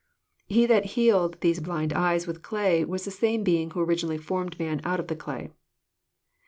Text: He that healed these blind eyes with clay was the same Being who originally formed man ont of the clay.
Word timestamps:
He 0.47 0.65
that 0.65 0.85
healed 0.97 1.39
these 1.41 1.59
blind 1.59 1.93
eyes 1.93 2.25
with 2.25 2.41
clay 2.41 2.83
was 2.83 3.05
the 3.05 3.11
same 3.11 3.43
Being 3.43 3.69
who 3.69 3.81
originally 3.81 4.17
formed 4.17 4.57
man 4.57 4.81
ont 4.83 4.99
of 4.99 5.09
the 5.09 5.15
clay. 5.15 5.51